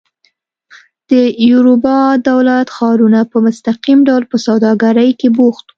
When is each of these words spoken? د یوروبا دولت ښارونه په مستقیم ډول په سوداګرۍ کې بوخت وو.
د 1.09 1.11
یوروبا 1.49 1.97
دولت 2.29 2.67
ښارونه 2.75 3.19
په 3.31 3.37
مستقیم 3.45 3.99
ډول 4.07 4.23
په 4.31 4.37
سوداګرۍ 4.47 5.09
کې 5.19 5.27
بوخت 5.37 5.65
وو. 5.67 5.69